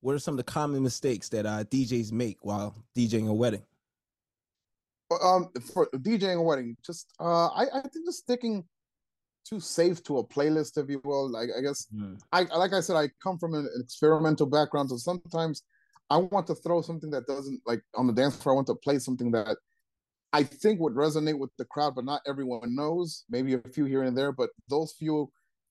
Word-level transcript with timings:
what 0.00 0.14
are 0.14 0.18
some 0.18 0.34
of 0.34 0.38
the 0.38 0.44
common 0.44 0.82
mistakes 0.82 1.28
that 1.30 1.46
uh, 1.46 1.64
DJs 1.64 2.12
make 2.12 2.38
while 2.42 2.74
DJing 2.96 3.28
a 3.28 3.34
wedding? 3.34 3.62
Um, 5.22 5.50
for 5.72 5.88
DJing 5.92 6.36
a 6.36 6.42
wedding, 6.42 6.76
just 6.84 7.12
uh, 7.18 7.48
I 7.48 7.66
I 7.74 7.80
think 7.80 8.06
just 8.06 8.20
sticking 8.20 8.64
too 9.44 9.60
safe 9.60 10.02
to 10.04 10.18
a 10.18 10.24
playlist, 10.24 10.78
if 10.78 10.88
you 10.88 11.00
will. 11.04 11.28
Like 11.28 11.48
I 11.56 11.60
guess 11.60 11.88
mm. 11.94 12.18
I 12.32 12.42
like 12.56 12.72
I 12.72 12.80
said, 12.80 12.96
I 12.96 13.10
come 13.22 13.38
from 13.38 13.54
an 13.54 13.68
experimental 13.80 14.46
background, 14.46 14.90
so 14.90 14.96
sometimes 14.96 15.62
I 16.10 16.16
want 16.18 16.46
to 16.46 16.54
throw 16.54 16.80
something 16.82 17.10
that 17.10 17.26
doesn't 17.26 17.60
like 17.66 17.82
on 17.94 18.06
the 18.06 18.12
dance 18.12 18.36
floor. 18.36 18.54
I 18.54 18.56
want 18.56 18.68
to 18.68 18.76
play 18.76 18.98
something 18.98 19.30
that 19.32 19.56
I 20.32 20.44
think 20.44 20.80
would 20.80 20.94
resonate 20.94 21.38
with 21.38 21.50
the 21.58 21.64
crowd, 21.64 21.96
but 21.96 22.04
not 22.04 22.22
everyone 22.26 22.74
knows. 22.74 23.24
Maybe 23.28 23.54
a 23.54 23.60
few 23.72 23.84
here 23.86 24.04
and 24.04 24.16
there, 24.16 24.32
but 24.32 24.50
those 24.68 24.92
few 24.92 25.30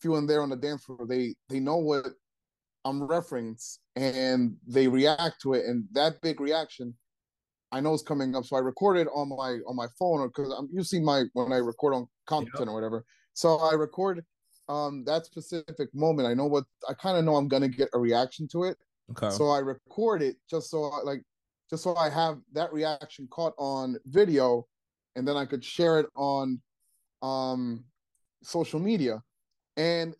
few 0.00 0.16
and 0.16 0.28
there 0.28 0.42
on 0.42 0.50
the 0.50 0.56
dance 0.56 0.84
floor, 0.84 1.06
they 1.08 1.34
they 1.48 1.60
know 1.60 1.76
what 1.76 2.06
I'm 2.84 3.02
reference 3.02 3.78
and 3.96 4.56
they 4.66 4.88
react 4.88 5.42
to 5.42 5.54
it, 5.54 5.66
and 5.66 5.84
that 5.92 6.20
big 6.22 6.40
reaction 6.40 6.94
I 7.72 7.80
know 7.80 7.94
is 7.94 8.02
coming 8.02 8.34
up. 8.34 8.44
So 8.44 8.56
I 8.56 8.60
recorded 8.60 9.06
on 9.14 9.28
my 9.28 9.58
on 9.66 9.76
my 9.76 9.86
phone 9.98 10.20
or 10.20 10.28
because 10.28 10.52
I'm 10.52 10.68
you 10.72 10.82
see 10.82 11.00
my 11.00 11.24
when 11.34 11.52
I 11.52 11.56
record 11.56 11.94
on 11.94 12.08
content 12.26 12.54
yep. 12.58 12.68
or 12.68 12.74
whatever. 12.74 13.04
So 13.34 13.58
I 13.58 13.74
record 13.74 14.24
um 14.68 15.04
that 15.04 15.26
specific 15.26 15.94
moment. 15.94 16.28
I 16.28 16.34
know 16.34 16.46
what 16.46 16.64
I 16.88 16.94
kind 16.94 17.16
of 17.16 17.24
know 17.24 17.36
I'm 17.36 17.48
gonna 17.48 17.68
get 17.68 17.88
a 17.94 17.98
reaction 17.98 18.48
to 18.52 18.64
it. 18.64 18.76
Okay. 19.12 19.30
So 19.30 19.48
I 19.48 19.58
record 19.58 20.22
it 20.22 20.36
just 20.48 20.70
so 20.70 20.84
I, 20.84 21.02
like 21.02 21.22
just 21.68 21.84
so 21.84 21.94
I 21.96 22.10
have 22.10 22.38
that 22.52 22.72
reaction 22.72 23.28
caught 23.30 23.54
on 23.56 23.96
video, 24.06 24.66
and 25.14 25.26
then 25.26 25.36
I 25.36 25.44
could 25.44 25.64
share 25.64 26.00
it 26.00 26.06
on 26.16 26.60
um 27.22 27.84
social 28.42 28.80
media. 28.80 29.22
And 29.80 30.14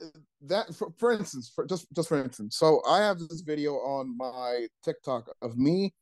that, 0.46 0.74
for, 0.74 0.90
for 0.96 1.12
instance, 1.12 1.52
for 1.54 1.66
just 1.66 1.86
just 1.94 2.08
for 2.08 2.18
instance, 2.18 2.56
so 2.56 2.80
I 2.88 3.00
have 3.00 3.18
this 3.18 3.42
video 3.42 3.74
on 3.74 4.16
my 4.16 4.66
TikTok 4.82 5.30
of 5.42 5.58
me 5.58 5.92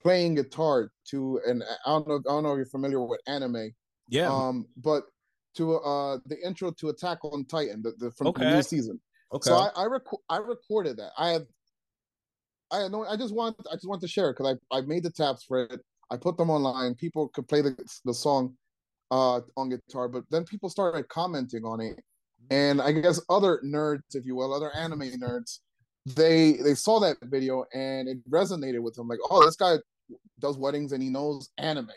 playing 0.00 0.36
guitar 0.36 0.90
to 1.10 1.38
and 1.46 1.62
I 1.84 1.90
don't 1.90 2.08
know 2.08 2.14
I 2.14 2.32
don't 2.32 2.42
know 2.42 2.52
if 2.52 2.56
you're 2.56 2.66
familiar 2.66 3.04
with 3.04 3.20
anime. 3.26 3.70
Yeah. 4.08 4.32
Um, 4.32 4.64
but 4.78 5.02
to 5.56 5.74
uh 5.76 6.20
the 6.24 6.38
intro 6.42 6.70
to 6.70 6.88
Attack 6.88 7.22
on 7.22 7.44
Titan, 7.44 7.82
the, 7.82 7.92
the 7.98 8.10
from 8.12 8.28
okay. 8.28 8.44
the 8.44 8.54
new 8.56 8.62
season. 8.62 8.98
Okay. 9.34 9.50
So 9.50 9.56
I 9.56 9.68
I, 9.76 9.84
rec- 9.84 10.22
I 10.30 10.38
recorded 10.38 10.96
that. 10.96 11.10
I 11.18 11.28
have 11.32 11.46
I 12.70 12.88
know 12.88 13.04
I 13.04 13.18
just 13.18 13.34
want 13.34 13.56
I 13.70 13.74
just 13.74 13.88
want 13.88 14.00
to 14.00 14.08
share 14.08 14.30
it 14.30 14.38
because 14.38 14.56
I 14.72 14.78
I 14.78 14.80
made 14.80 15.02
the 15.02 15.10
tabs 15.10 15.44
for 15.44 15.64
it. 15.64 15.80
I 16.10 16.16
put 16.16 16.38
them 16.38 16.48
online. 16.48 16.94
People 16.94 17.28
could 17.28 17.46
play 17.46 17.60
the 17.60 17.76
the 18.06 18.14
song 18.14 18.54
uh 19.10 19.40
on 19.58 19.68
guitar, 19.68 20.08
but 20.08 20.24
then 20.30 20.44
people 20.44 20.70
started 20.70 21.06
commenting 21.10 21.66
on 21.66 21.82
it. 21.82 22.00
And 22.50 22.82
I 22.82 22.92
guess 22.92 23.20
other 23.28 23.60
nerds, 23.64 24.14
if 24.14 24.24
you 24.26 24.34
will, 24.34 24.52
other 24.52 24.74
anime 24.76 25.20
nerds, 25.20 25.60
they 26.04 26.54
they 26.54 26.74
saw 26.74 26.98
that 27.00 27.16
video 27.22 27.64
and 27.72 28.08
it 28.08 28.18
resonated 28.28 28.82
with 28.82 28.94
them. 28.94 29.08
Like, 29.08 29.20
oh, 29.30 29.44
this 29.44 29.56
guy 29.56 29.76
does 30.40 30.58
weddings 30.58 30.92
and 30.92 31.02
he 31.02 31.08
knows 31.08 31.50
anime, 31.58 31.88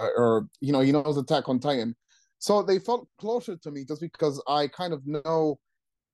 uh, 0.00 0.08
or 0.16 0.46
you 0.60 0.72
know, 0.72 0.80
he 0.80 0.92
knows 0.92 1.16
Attack 1.16 1.48
on 1.48 1.58
Titan. 1.58 1.94
So 2.38 2.62
they 2.62 2.78
felt 2.78 3.08
closer 3.18 3.56
to 3.56 3.70
me 3.70 3.84
just 3.84 4.00
because 4.00 4.42
I 4.46 4.68
kind 4.68 4.92
of 4.92 5.06
know, 5.06 5.58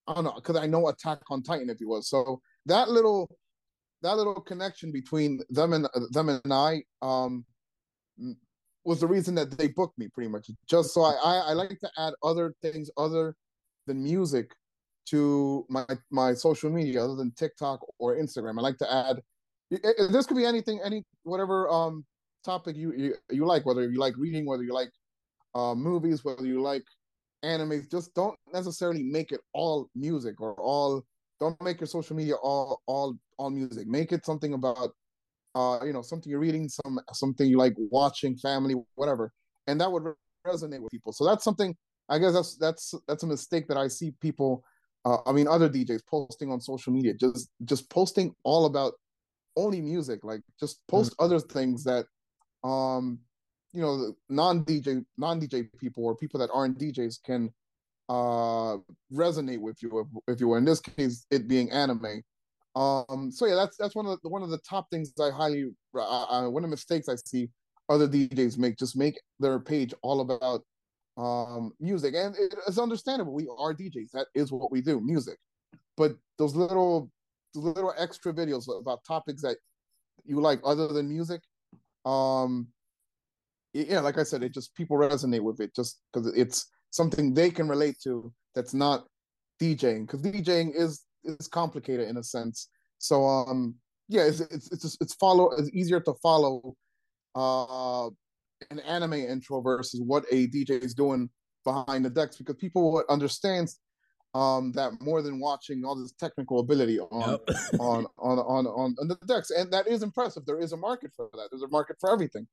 I 0.06 0.14
don't 0.14 0.24
know, 0.24 0.34
because 0.34 0.56
I 0.56 0.66
know 0.66 0.88
Attack 0.88 1.18
on 1.30 1.42
Titan, 1.42 1.68
if 1.68 1.80
you 1.80 1.88
will. 1.88 2.02
So 2.02 2.40
that 2.66 2.88
little, 2.88 3.28
that 4.02 4.16
little 4.16 4.40
connection 4.40 4.92
between 4.92 5.40
them 5.50 5.72
and 5.72 5.86
uh, 5.86 6.00
them 6.10 6.28
and 6.28 6.52
I, 6.52 6.84
um, 7.02 7.44
mm, 8.22 8.36
was 8.84 9.00
the 9.00 9.06
reason 9.06 9.34
that 9.34 9.56
they 9.58 9.68
booked 9.68 9.98
me 9.98 10.08
pretty 10.08 10.28
much. 10.28 10.48
Just 10.68 10.94
so 10.94 11.02
I, 11.02 11.14
I, 11.22 11.36
I 11.48 11.52
like 11.52 11.78
to 11.80 11.90
add 11.98 12.14
other 12.22 12.54
things 12.62 12.90
other 12.96 13.34
than 13.86 14.02
music 14.02 14.52
to 15.10 15.66
my 15.68 15.84
my 16.10 16.34
social 16.34 16.70
media, 16.70 17.02
other 17.04 17.16
than 17.16 17.32
TikTok 17.32 17.80
or 17.98 18.16
Instagram. 18.16 18.58
I 18.58 18.62
like 18.62 18.78
to 18.78 18.92
add. 18.92 19.20
This 19.70 20.26
could 20.26 20.36
be 20.36 20.44
anything, 20.44 20.80
any 20.84 21.02
whatever 21.22 21.68
um 21.68 22.04
topic 22.44 22.76
you, 22.76 22.92
you 22.92 23.14
you 23.30 23.46
like, 23.46 23.64
whether 23.64 23.88
you 23.88 23.98
like 23.98 24.16
reading, 24.16 24.46
whether 24.46 24.62
you 24.62 24.74
like 24.74 24.90
uh, 25.54 25.74
movies, 25.74 26.24
whether 26.24 26.46
you 26.46 26.60
like 26.60 26.84
anime, 27.42 27.86
just 27.90 28.14
don't 28.14 28.38
necessarily 28.52 29.02
make 29.02 29.32
it 29.32 29.40
all 29.52 29.88
music 29.94 30.40
or 30.40 30.54
all. 30.60 31.04
Don't 31.40 31.60
make 31.62 31.80
your 31.80 31.88
social 31.88 32.14
media 32.14 32.34
all 32.36 32.82
all 32.86 33.16
all 33.38 33.50
music. 33.50 33.88
Make 33.88 34.12
it 34.12 34.24
something 34.24 34.52
about, 34.52 34.90
uh, 35.54 35.80
you 35.84 35.92
know, 35.92 36.02
something 36.02 36.30
you're 36.30 36.38
reading, 36.38 36.68
some 36.68 37.00
something 37.12 37.48
you 37.48 37.58
like 37.58 37.74
watching, 37.76 38.36
family, 38.36 38.76
whatever, 38.94 39.32
and 39.66 39.80
that 39.80 39.90
would 39.90 40.04
resonate 40.46 40.80
with 40.80 40.92
people. 40.92 41.12
So 41.12 41.24
that's 41.24 41.42
something. 41.42 41.74
I 42.08 42.18
guess 42.18 42.32
that's 42.32 42.56
that's 42.56 42.94
that's 43.08 43.22
a 43.22 43.26
mistake 43.26 43.68
that 43.68 43.76
I 43.76 43.88
see 43.88 44.12
people. 44.20 44.64
Uh, 45.04 45.18
I 45.26 45.32
mean, 45.32 45.48
other 45.48 45.68
DJs 45.68 46.02
posting 46.08 46.50
on 46.50 46.60
social 46.60 46.92
media, 46.92 47.14
just 47.14 47.50
just 47.64 47.88
posting 47.90 48.34
all 48.44 48.66
about 48.66 48.94
only 49.56 49.80
music. 49.80 50.20
Like, 50.22 50.42
just 50.60 50.86
post 50.88 51.12
mm-hmm. 51.12 51.24
other 51.24 51.40
things 51.40 51.84
that 51.84 52.06
um 52.64 53.18
you 53.72 53.80
know 53.80 54.14
non 54.28 54.64
DJ 54.64 55.04
non 55.16 55.40
DJ 55.40 55.68
people 55.78 56.04
or 56.04 56.16
people 56.16 56.38
that 56.40 56.50
aren't 56.52 56.78
DJs 56.78 57.22
can 57.24 57.50
uh 58.08 58.76
resonate 59.12 59.60
with 59.60 59.82
you 59.82 60.00
if, 60.00 60.34
if 60.34 60.40
you 60.40 60.48
were 60.48 60.58
in 60.58 60.64
this 60.64 60.80
case 60.80 61.24
it 61.30 61.46
being 61.46 61.70
anime 61.70 62.20
um 62.74 63.30
so 63.30 63.46
yeah 63.46 63.54
that's 63.54 63.76
that's 63.76 63.94
one 63.94 64.06
of 64.06 64.18
the 64.22 64.28
one 64.28 64.42
of 64.42 64.50
the 64.50 64.58
top 64.58 64.90
things 64.90 65.12
i 65.20 65.30
highly 65.30 65.66
uh, 65.94 66.46
one 66.48 66.64
of 66.64 66.68
the 66.68 66.74
mistakes 66.74 67.08
i 67.08 67.14
see 67.14 67.48
other 67.88 68.08
djs 68.08 68.58
make 68.58 68.76
just 68.76 68.96
make 68.96 69.20
their 69.38 69.60
page 69.60 69.94
all 70.02 70.20
about 70.20 70.62
um 71.18 71.72
music 71.78 72.14
and 72.14 72.34
it's 72.66 72.78
understandable 72.78 73.34
we 73.34 73.46
are 73.58 73.74
djs 73.74 74.10
that 74.12 74.26
is 74.34 74.50
what 74.50 74.72
we 74.72 74.80
do 74.80 74.98
music 75.00 75.36
but 75.96 76.12
those 76.38 76.54
little 76.54 77.10
little 77.54 77.92
extra 77.98 78.32
videos 78.32 78.64
about 78.80 79.04
topics 79.06 79.42
that 79.42 79.56
you 80.24 80.40
like 80.40 80.58
other 80.64 80.88
than 80.88 81.06
music 81.08 81.42
um 82.06 82.66
yeah, 83.72 84.00
like 84.00 84.18
I 84.18 84.22
said, 84.22 84.42
it 84.42 84.52
just 84.52 84.74
people 84.74 84.96
resonate 84.96 85.42
with 85.42 85.60
it 85.60 85.74
just 85.74 86.00
because 86.12 86.32
it's 86.36 86.66
something 86.90 87.32
they 87.32 87.50
can 87.50 87.68
relate 87.68 87.96
to 88.04 88.32
that's 88.54 88.74
not 88.74 89.06
DJing 89.60 90.06
because 90.06 90.22
DJing 90.22 90.72
is 90.76 91.04
is 91.24 91.48
complicated 91.48 92.08
in 92.08 92.18
a 92.18 92.22
sense. 92.22 92.68
So 92.98 93.24
um 93.24 93.74
yeah, 94.08 94.24
it's 94.24 94.40
it's 94.40 94.70
it's 94.70 94.82
just, 94.82 95.00
it's 95.00 95.14
follow 95.14 95.52
it's 95.52 95.70
easier 95.70 96.00
to 96.00 96.14
follow 96.22 96.74
uh 97.34 98.10
an 98.70 98.80
anime 98.80 99.14
intro 99.14 99.60
versus 99.60 100.00
what 100.00 100.24
a 100.30 100.46
DJ 100.48 100.82
is 100.82 100.94
doing 100.94 101.28
behind 101.64 102.04
the 102.04 102.10
decks 102.10 102.36
because 102.36 102.56
people 102.56 102.92
would 102.92 103.06
understand 103.08 103.68
um 104.34 104.72
that 104.72 104.92
more 105.00 105.20
than 105.20 105.38
watching 105.38 105.84
all 105.84 105.94
this 105.94 106.12
technical 106.12 106.60
ability 106.60 106.98
on, 106.98 107.30
yep. 107.30 107.56
on, 107.78 108.06
on 108.18 108.38
on 108.38 108.66
on 108.66 108.96
on 108.98 109.08
the 109.08 109.16
decks. 109.26 109.50
And 109.50 109.70
that 109.72 109.86
is 109.86 110.02
impressive. 110.02 110.46
There 110.46 110.58
is 110.58 110.72
a 110.72 110.76
market 110.76 111.12
for 111.14 111.28
that. 111.34 111.48
There's 111.50 111.62
a 111.62 111.68
market 111.68 111.96
for 112.00 112.10
everything. 112.10 112.46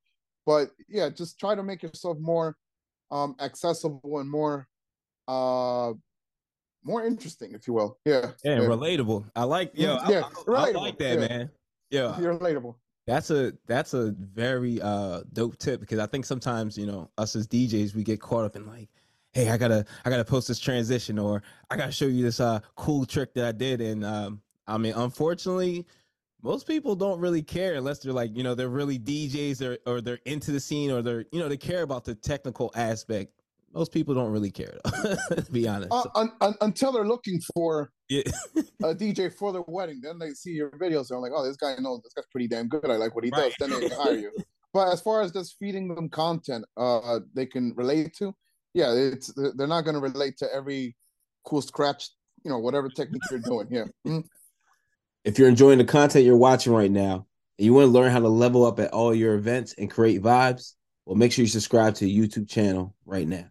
But 0.44 0.70
yeah 0.88 1.08
just 1.08 1.38
try 1.38 1.54
to 1.54 1.62
make 1.62 1.82
yourself 1.82 2.18
more 2.20 2.56
um 3.10 3.34
accessible 3.40 4.18
and 4.20 4.30
more 4.30 4.68
uh 5.26 5.92
more 6.84 7.06
interesting 7.06 7.52
if 7.54 7.66
you 7.66 7.72
will. 7.74 7.98
Yeah. 8.04 8.32
Yeah, 8.44 8.60
yeah. 8.60 8.68
relatable. 8.68 9.24
I 9.34 9.44
like 9.44 9.72
yo 9.74 9.98
yeah 10.08 10.22
I, 10.48 10.52
I, 10.52 10.68
I 10.68 10.70
like 10.72 10.98
that 10.98 11.18
yeah. 11.18 11.28
man. 11.28 11.50
Yeah. 11.90 12.20
You're 12.20 12.36
relatable 12.36 12.76
that's 13.10 13.30
a 13.30 13.52
that's 13.66 13.94
a 13.94 14.12
very 14.12 14.80
uh 14.80 15.22
dope 15.32 15.56
tip 15.58 15.80
because 15.80 15.98
i 15.98 16.06
think 16.06 16.24
sometimes 16.24 16.78
you 16.78 16.86
know 16.86 17.10
us 17.18 17.34
as 17.36 17.46
djs 17.46 17.94
we 17.94 18.02
get 18.02 18.20
caught 18.20 18.44
up 18.44 18.56
in 18.56 18.66
like 18.66 18.88
hey 19.32 19.50
i 19.50 19.56
gotta 19.56 19.84
i 20.04 20.10
gotta 20.10 20.24
post 20.24 20.48
this 20.48 20.58
transition 20.58 21.18
or 21.18 21.42
i 21.70 21.76
gotta 21.76 21.92
show 21.92 22.06
you 22.06 22.22
this 22.22 22.40
uh 22.40 22.60
cool 22.76 23.04
trick 23.04 23.34
that 23.34 23.44
i 23.44 23.52
did 23.52 23.80
and 23.80 24.04
um 24.04 24.40
i 24.66 24.78
mean 24.78 24.94
unfortunately 24.94 25.86
most 26.42 26.66
people 26.66 26.94
don't 26.94 27.20
really 27.20 27.42
care 27.42 27.74
unless 27.74 27.98
they're 27.98 28.12
like 28.12 28.34
you 28.34 28.42
know 28.42 28.54
they're 28.54 28.68
really 28.68 28.98
DJs 28.98 29.62
or 29.62 29.78
or 29.90 30.00
they're 30.00 30.20
into 30.24 30.52
the 30.52 30.60
scene 30.60 30.90
or 30.90 31.02
they're 31.02 31.24
you 31.32 31.38
know 31.38 31.48
they 31.48 31.56
care 31.56 31.82
about 31.82 32.04
the 32.04 32.14
technical 32.14 32.70
aspect. 32.74 33.39
Most 33.72 33.92
people 33.92 34.14
don't 34.14 34.32
really 34.32 34.50
care, 34.50 34.78
to 34.84 35.46
be 35.52 35.68
honest. 35.68 35.92
Uh, 35.92 36.04
un, 36.16 36.32
un, 36.40 36.54
until 36.60 36.90
they're 36.90 37.06
looking 37.06 37.40
for 37.54 37.92
yeah. 38.08 38.22
a 38.82 38.94
DJ 38.94 39.32
for 39.32 39.52
their 39.52 39.62
wedding, 39.68 40.00
then 40.02 40.18
they 40.18 40.30
see 40.30 40.50
your 40.50 40.70
videos. 40.70 41.08
They're 41.08 41.20
like, 41.20 41.32
"Oh, 41.34 41.44
this 41.44 41.56
guy 41.56 41.76
knows. 41.78 42.00
This 42.02 42.12
guy's 42.12 42.26
pretty 42.32 42.48
damn 42.48 42.66
good. 42.66 42.90
I 42.90 42.96
like 42.96 43.14
what 43.14 43.24
he 43.24 43.30
right. 43.30 43.54
does." 43.58 43.70
Then 43.70 43.80
they 43.80 43.88
hire 43.94 44.14
you. 44.14 44.32
But 44.72 44.92
as 44.92 45.00
far 45.00 45.22
as 45.22 45.32
just 45.32 45.56
feeding 45.58 45.92
them 45.92 46.08
content, 46.08 46.64
uh, 46.76 47.20
they 47.34 47.44
can 47.44 47.74
relate 47.74 48.14
to, 48.18 48.32
yeah, 48.74 48.92
it's 48.92 49.32
they're 49.56 49.66
not 49.66 49.82
going 49.82 49.94
to 49.94 50.00
relate 50.00 50.36
to 50.38 50.54
every 50.54 50.96
cool 51.44 51.62
scratch, 51.62 52.10
you 52.44 52.50
know, 52.50 52.58
whatever 52.58 52.88
technique 52.88 53.22
you're 53.30 53.40
doing. 53.40 53.68
Yeah. 53.70 53.84
Mm-hmm. 54.06 54.20
If 55.22 55.38
you're 55.38 55.48
enjoying 55.48 55.78
the 55.78 55.84
content 55.84 56.24
you're 56.24 56.36
watching 56.36 56.72
right 56.72 56.90
now 56.90 57.26
and 57.58 57.66
you 57.66 57.74
want 57.74 57.86
to 57.86 57.90
learn 57.90 58.10
how 58.10 58.20
to 58.20 58.28
level 58.28 58.64
up 58.64 58.80
at 58.80 58.90
all 58.90 59.14
your 59.14 59.34
events 59.34 59.74
and 59.76 59.90
create 59.90 60.22
vibes, 60.22 60.74
well, 61.04 61.14
make 61.14 61.30
sure 61.30 61.42
you 61.42 61.48
subscribe 61.48 61.94
to 61.96 62.04
the 62.06 62.18
YouTube 62.18 62.48
channel 62.48 62.94
right 63.04 63.28
now. 63.28 63.50